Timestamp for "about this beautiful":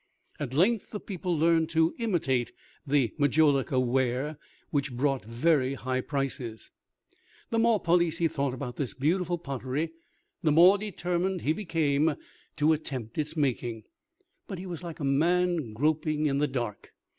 8.55-9.37